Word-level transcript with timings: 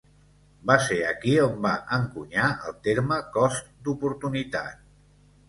Va 0.69 0.77
ser 0.85 0.95
aquí 1.09 1.33
on 1.43 1.59
va 1.65 1.73
encunyar 1.97 2.47
el 2.71 2.75
terme 2.89 3.19
cost 3.37 3.71
d'oportunitat. 3.85 4.83